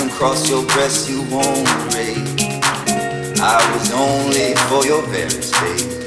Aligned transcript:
and 0.00 0.10
cross 0.12 0.48
your 0.48 0.64
breast 0.64 1.10
you 1.10 1.20
won't 1.24 1.68
break. 1.90 2.16
I 3.38 3.60
was 3.76 3.92
only 3.92 4.54
for 4.70 4.86
your 4.86 5.02
very 5.02 5.42
sake. 5.42 6.03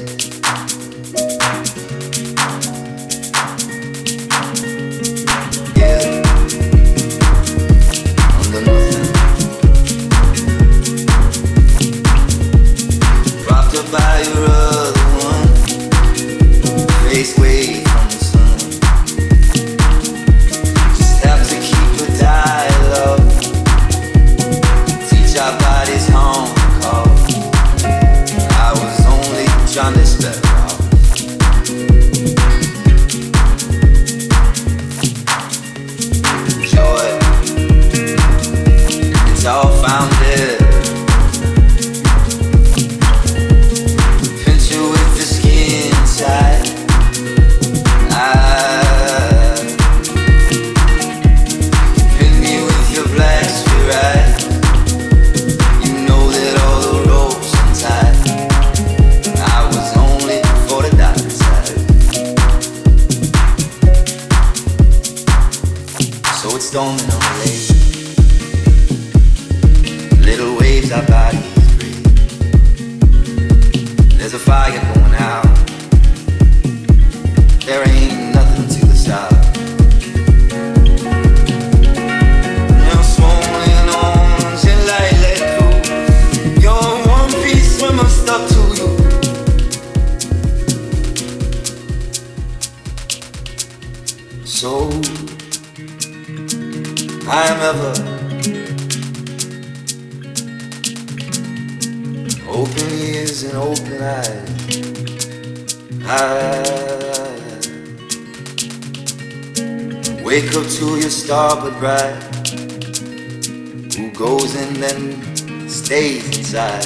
goes 114.18 114.56
in 114.56 114.82
and 114.82 115.70
stays 115.70 116.26
inside. 116.36 116.84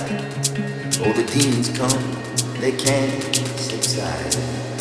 Oh, 1.00 1.12
the 1.14 1.24
demons 1.32 1.70
come, 1.70 2.60
they 2.60 2.72
can't 2.72 3.34
subside. 3.56 4.71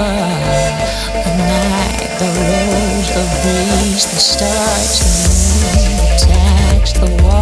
the 0.00 1.36
night, 1.36 2.08
the 2.18 3.24
breeze, 3.42 4.06
the 4.06 4.18
stars, 4.18 4.98
the 5.00 5.12
moon, 5.84 7.16
the 7.18 7.24
water. 7.24 7.39